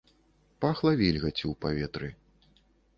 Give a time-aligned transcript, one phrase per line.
[0.65, 2.13] Пахла вільгаццю ў паветры.